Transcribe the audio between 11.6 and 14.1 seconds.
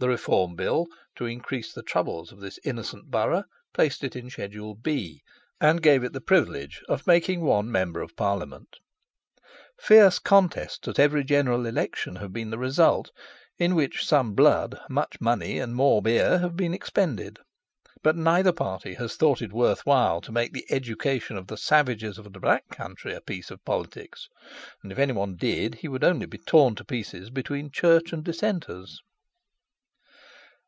election have been the result, in which